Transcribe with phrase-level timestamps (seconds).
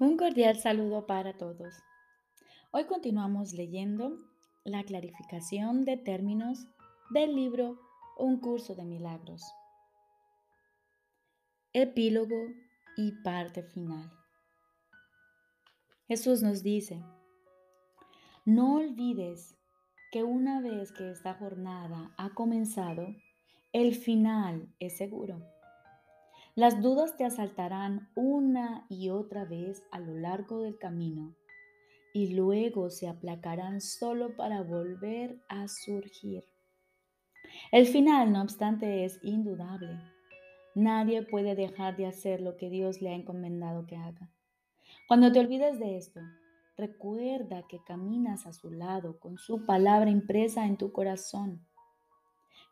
[0.00, 1.72] Un cordial saludo para todos.
[2.72, 4.18] Hoy continuamos leyendo
[4.64, 6.66] la clarificación de términos
[7.10, 7.78] del libro
[8.18, 9.44] Un curso de milagros.
[11.72, 12.34] Epílogo
[12.96, 14.10] y parte final.
[16.08, 17.00] Jesús nos dice,
[18.44, 19.56] no olvides
[20.10, 23.14] que una vez que esta jornada ha comenzado,
[23.72, 25.53] el final es seguro.
[26.56, 31.34] Las dudas te asaltarán una y otra vez a lo largo del camino
[32.12, 36.44] y luego se aplacarán solo para volver a surgir.
[37.72, 39.98] El final, no obstante, es indudable.
[40.76, 44.30] Nadie puede dejar de hacer lo que Dios le ha encomendado que haga.
[45.08, 46.20] Cuando te olvides de esto,
[46.76, 51.66] recuerda que caminas a su lado con su palabra impresa en tu corazón.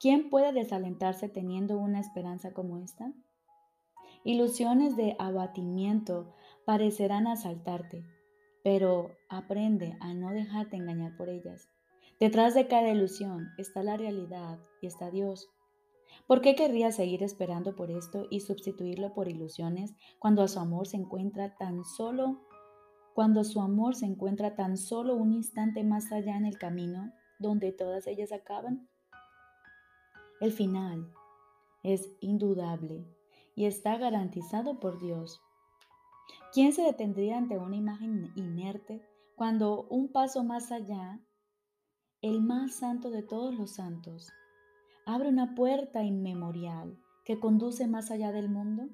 [0.00, 3.12] ¿Quién puede desalentarse teniendo una esperanza como esta?
[4.28, 6.34] Ilusiones de abatimiento
[6.66, 8.04] parecerán asaltarte,
[8.62, 11.70] pero aprende a no dejarte engañar por ellas.
[12.20, 15.48] Detrás de cada ilusión está la realidad y está Dios.
[16.26, 20.98] ¿Por qué querrías seguir esperando por esto y sustituirlo por ilusiones cuando su amor se
[20.98, 22.44] encuentra tan solo
[23.14, 27.72] cuando su amor se encuentra tan solo un instante más allá en el camino donde
[27.72, 28.90] todas ellas acaban?
[30.42, 31.10] El final
[31.82, 33.06] es indudable
[33.58, 35.42] y está garantizado por Dios.
[36.52, 41.20] ¿Quién se detendría ante una imagen inerte cuando un paso más allá,
[42.22, 44.30] el más santo de todos los santos,
[45.06, 48.90] abre una puerta inmemorial que conduce más allá del mundo?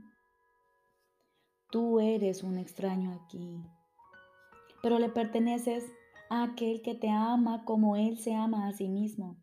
[1.70, 3.62] Tú eres un extraño aquí,
[4.83, 5.85] pero le perteneces
[6.31, 9.37] a aquel que te ama como Él se ama a sí mismo.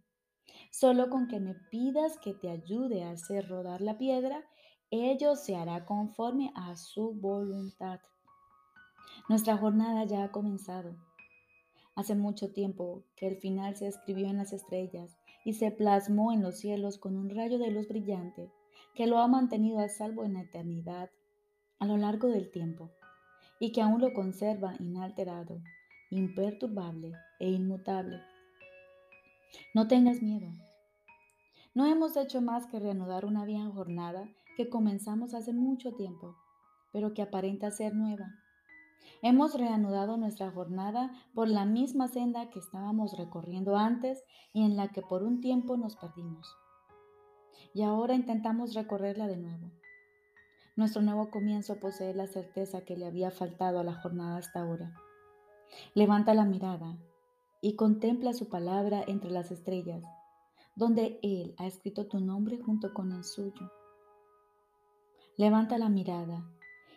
[0.71, 4.43] Solo con que me pidas que te ayude a hacer rodar la piedra
[4.91, 8.01] ello se hará conforme a su voluntad.
[9.29, 10.95] Nuestra jornada ya ha comenzado.
[11.95, 16.41] Hace mucho tiempo que el final se escribió en las estrellas y se plasmó en
[16.41, 18.51] los cielos con un rayo de luz brillante
[18.93, 21.09] que lo ha mantenido a salvo en la eternidad
[21.79, 22.91] a lo largo del tiempo
[23.59, 25.61] y que aún lo conserva inalterado,
[26.09, 28.21] imperturbable e inmutable.
[29.73, 30.51] No tengas miedo.
[31.73, 34.27] No hemos hecho más que reanudar una vieja jornada
[34.61, 36.35] que comenzamos hace mucho tiempo,
[36.91, 38.27] pero que aparenta ser nueva.
[39.23, 44.23] Hemos reanudado nuestra jornada por la misma senda que estábamos recorriendo antes
[44.53, 46.47] y en la que por un tiempo nos perdimos.
[47.73, 49.71] Y ahora intentamos recorrerla de nuevo.
[50.75, 54.93] Nuestro nuevo comienzo posee la certeza que le había faltado a la jornada hasta ahora.
[55.95, 56.99] Levanta la mirada
[57.61, 60.03] y contempla su palabra entre las estrellas,
[60.75, 63.71] donde Él ha escrito tu nombre junto con el suyo.
[65.37, 66.45] Levanta la mirada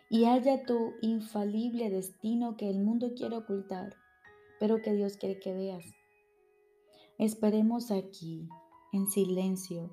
[0.09, 3.95] y halla tu infalible destino que el mundo quiere ocultar,
[4.59, 5.85] pero que Dios quiere que veas.
[7.17, 8.47] Esperemos aquí,
[8.91, 9.89] en silencio,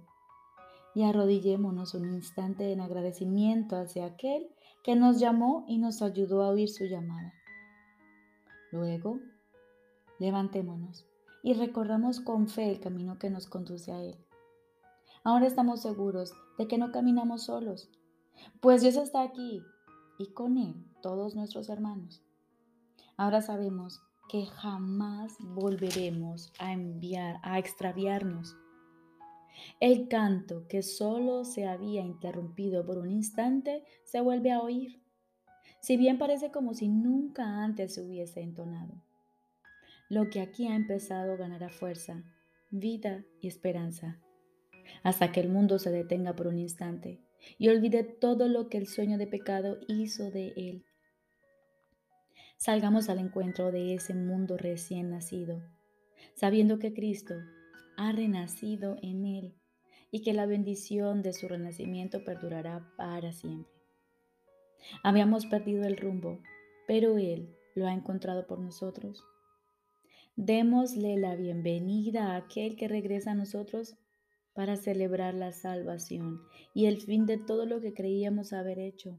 [0.94, 4.48] y arrodillémonos un instante en agradecimiento hacia aquel
[4.82, 7.32] que nos llamó y nos ayudó a oír su llamada.
[8.72, 9.20] Luego,
[10.18, 11.06] levantémonos
[11.42, 14.16] y recorramos con fe el camino que nos conduce a Él.
[15.24, 17.88] Ahora estamos seguros de que no caminamos solos,
[18.60, 19.62] pues Dios está aquí
[20.18, 22.22] y con Él todos nuestros hermanos.
[23.16, 28.56] Ahora sabemos que jamás volveremos a enviar, a extraviarnos.
[29.80, 35.02] El canto que solo se había interrumpido por un instante se vuelve a oír,
[35.80, 39.02] si bien parece como si nunca antes se hubiese entonado.
[40.08, 42.22] Lo que aquí ha empezado ganará fuerza,
[42.70, 44.18] vida y esperanza,
[45.02, 47.20] hasta que el mundo se detenga por un instante
[47.58, 50.84] y olvide todo lo que el sueño de pecado hizo de él.
[52.56, 55.62] Salgamos al encuentro de ese mundo recién nacido,
[56.34, 57.34] sabiendo que Cristo
[57.96, 59.54] ha renacido en él
[60.10, 63.72] y que la bendición de su renacimiento perdurará para siempre.
[65.02, 66.40] Habíamos perdido el rumbo,
[66.86, 69.24] pero Él lo ha encontrado por nosotros.
[70.36, 73.96] Démosle la bienvenida a aquel que regresa a nosotros
[74.54, 76.42] para celebrar la salvación
[76.74, 79.18] y el fin de todo lo que creíamos haber hecho.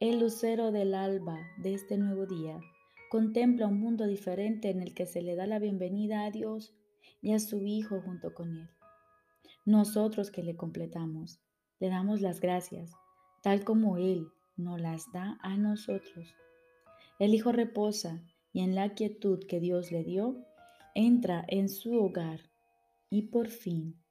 [0.00, 2.60] El lucero del alba de este nuevo día
[3.10, 6.74] contempla un mundo diferente en el que se le da la bienvenida a Dios
[7.20, 8.68] y a su Hijo junto con Él.
[9.64, 11.40] Nosotros que le completamos,
[11.78, 12.90] le damos las gracias,
[13.42, 16.34] tal como Él nos las da a nosotros.
[17.18, 20.36] El Hijo reposa y en la quietud que Dios le dio,
[20.94, 22.51] entra en su hogar
[23.12, 24.02] y por fin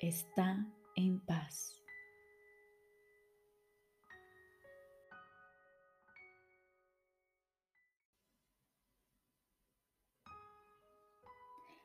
[0.00, 1.84] está en paz.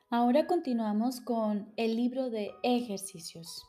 [0.08, 3.66] Ahora continuamos con el libro de ejercicios.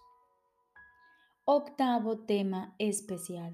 [1.43, 3.53] Octavo tema especial.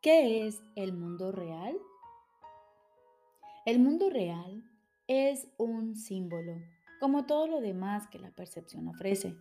[0.00, 1.76] ¿Qué es el mundo real?
[3.66, 4.64] El mundo real
[5.08, 6.54] es un símbolo
[7.02, 9.34] como todo lo demás que la percepción ofrece.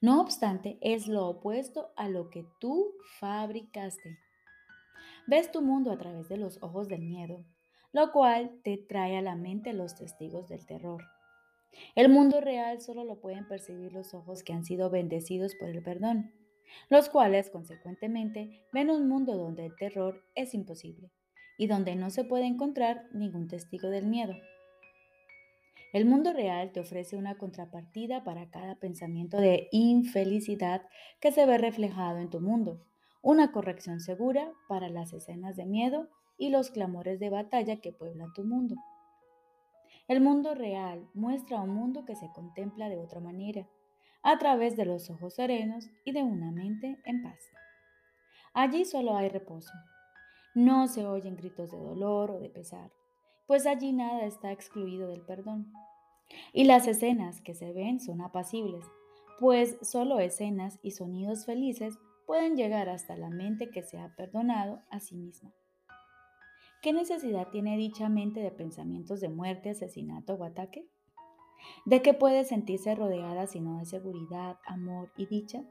[0.00, 4.20] No obstante, es lo opuesto a lo que tú fabricaste.
[5.26, 7.44] Ves tu mundo a través de los ojos del miedo,
[7.90, 11.02] lo cual te trae a la mente los testigos del terror.
[11.96, 15.82] El mundo real solo lo pueden percibir los ojos que han sido bendecidos por el
[15.82, 16.32] perdón,
[16.88, 21.10] los cuales, consecuentemente, ven un mundo donde el terror es imposible
[21.58, 24.34] y donde no se puede encontrar ningún testigo del miedo.
[25.92, 30.88] El mundo real te ofrece una contrapartida para cada pensamiento de infelicidad
[31.20, 32.80] que se ve reflejado en tu mundo,
[33.20, 36.08] una corrección segura para las escenas de miedo
[36.38, 38.74] y los clamores de batalla que pueblan tu mundo.
[40.08, 43.68] El mundo real muestra un mundo que se contempla de otra manera,
[44.22, 47.38] a través de los ojos serenos y de una mente en paz.
[48.54, 49.72] Allí solo hay reposo.
[50.54, 52.90] No se oyen gritos de dolor o de pesar,
[53.46, 55.72] pues allí nada está excluido del perdón.
[56.52, 58.84] Y las escenas que se ven son apacibles,
[59.38, 64.80] pues solo escenas y sonidos felices pueden llegar hasta la mente que se ha perdonado
[64.90, 65.52] a sí misma.
[66.80, 70.88] ¿Qué necesidad tiene dicha mente de pensamientos de muerte, asesinato o ataque?
[71.84, 75.64] ¿De qué puede sentirse rodeada sino de seguridad, amor y dicha?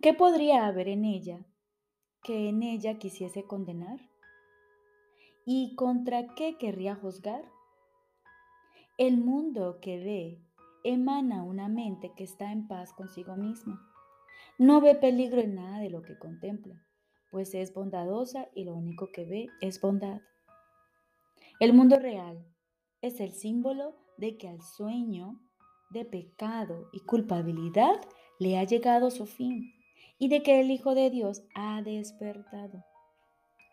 [0.00, 1.44] ¿Qué podría haber en ella
[2.22, 4.09] que en ella quisiese condenar?
[5.44, 7.44] ¿Y contra qué querría juzgar?
[8.98, 10.42] El mundo que ve
[10.84, 13.80] emana una mente que está en paz consigo misma.
[14.58, 16.84] No ve peligro en nada de lo que contempla
[17.30, 20.20] pues es bondadosa y lo único que ve es bondad.
[21.60, 22.44] El mundo real
[23.00, 25.40] es el símbolo de que al sueño
[25.90, 28.00] de pecado y culpabilidad
[28.38, 29.72] le ha llegado su fin
[30.18, 32.84] y de que el Hijo de Dios ha despertado.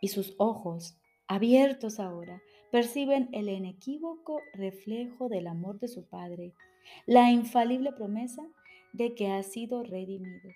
[0.01, 2.41] Y sus ojos, abiertos ahora,
[2.71, 6.53] perciben el inequívoco reflejo del amor de su Padre,
[7.05, 8.47] la infalible promesa
[8.93, 10.49] de que ha sido redimido.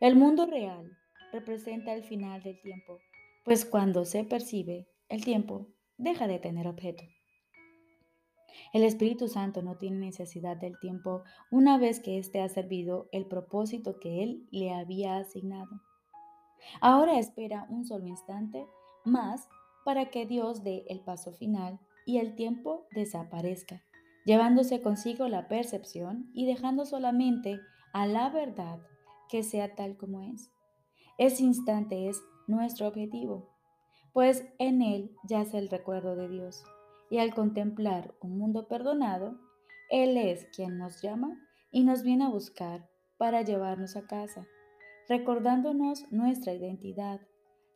[0.00, 0.96] El mundo real
[1.32, 2.98] representa el final del tiempo,
[3.44, 5.66] pues cuando se percibe, el tiempo
[5.98, 7.04] deja de tener objeto.
[8.72, 13.26] El Espíritu Santo no tiene necesidad del tiempo una vez que éste ha servido el
[13.26, 15.80] propósito que Él le había asignado.
[16.80, 18.66] Ahora espera un solo instante
[19.04, 19.48] más
[19.86, 23.84] para que Dios dé el paso final y el tiempo desaparezca,
[24.24, 27.60] llevándose consigo la percepción y dejando solamente
[27.92, 28.80] a la verdad
[29.28, 30.50] que sea tal como es.
[31.18, 33.48] Ese instante es nuestro objetivo,
[34.12, 36.64] pues en él yace el recuerdo de Dios.
[37.08, 39.38] Y al contemplar un mundo perdonado,
[39.88, 41.38] Él es quien nos llama
[41.70, 44.48] y nos viene a buscar para llevarnos a casa,
[45.08, 47.20] recordándonos nuestra identidad,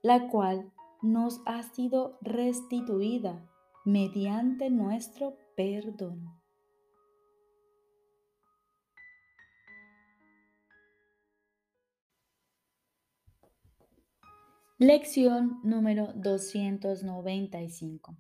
[0.03, 3.49] la cual nos ha sido restituida
[3.85, 6.39] mediante nuestro perdón.
[14.79, 18.17] Lección número 295.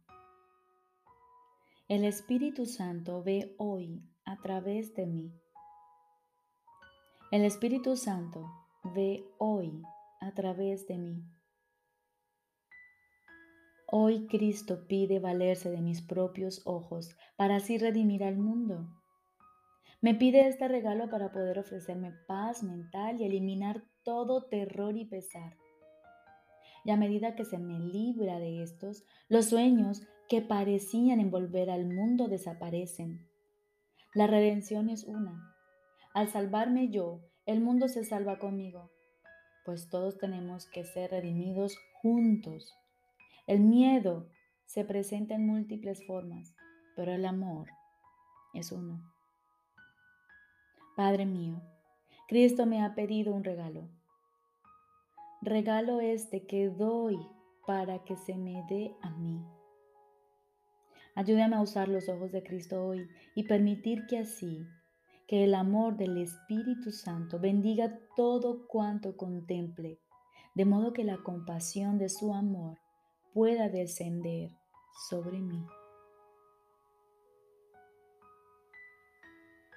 [1.89, 5.33] El Espíritu Santo ve hoy a través de mí.
[7.31, 8.45] El Espíritu Santo
[8.95, 9.83] ve hoy
[10.21, 11.25] a través de mí.
[13.91, 18.89] Hoy Cristo pide valerse de mis propios ojos para así redimir al mundo.
[20.01, 25.57] Me pide este regalo para poder ofrecerme paz mental y eliminar todo terror y pesar
[26.85, 31.87] y a medida que se me libra de estos, los sueños que parecían envolver al
[31.87, 33.27] mundo desaparecen.
[34.15, 35.55] La redención es una.
[36.15, 38.91] Al salvarme yo, el mundo se salva conmigo,
[39.65, 42.75] pues todos tenemos que ser redimidos juntos.
[43.51, 44.29] El miedo
[44.65, 46.55] se presenta en múltiples formas,
[46.95, 47.67] pero el amor
[48.55, 49.03] es uno.
[50.95, 51.61] Padre mío,
[52.29, 53.89] Cristo me ha pedido un regalo
[55.43, 57.19] regalo este que doy
[57.67, 59.45] para que se me dé a mí.
[61.17, 64.65] Ayúdame a usar los ojos de Cristo hoy y permitir que así,
[65.27, 69.99] que el amor del Espíritu Santo bendiga todo cuanto contemple,
[70.55, 72.79] de modo que la compasión de su amor
[73.33, 74.51] pueda descender
[75.09, 75.67] sobre mí.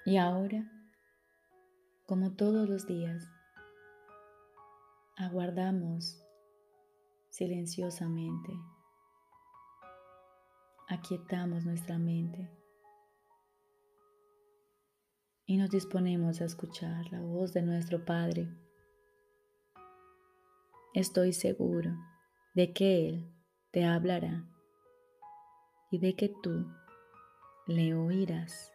[0.06, 0.70] Y ahora,
[2.06, 3.26] como todos los días,
[5.16, 6.22] aguardamos
[7.30, 8.52] silenciosamente,
[10.88, 12.50] aquietamos nuestra mente
[15.46, 18.48] y nos disponemos a escuchar la voz de nuestro Padre.
[20.92, 21.90] Estoy seguro
[22.54, 23.33] de que Él
[23.74, 24.44] te hablará
[25.90, 26.64] y de que tú
[27.66, 28.73] le oirás.